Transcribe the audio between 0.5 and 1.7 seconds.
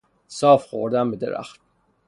خوردم به درخت.